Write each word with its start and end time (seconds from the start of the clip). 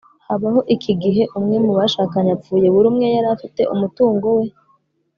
habaho 0.27 0.59
iki 0.73 0.89
igihe 0.95 1.23
umwe 1.37 1.57
mu 1.65 1.71
bashakanye 1.79 2.31
apfuye, 2.37 2.67
buri 2.73 2.87
umwe 2.91 3.05
yarafite 3.15 3.61
umutungo 3.73 4.27
we? 4.37 4.45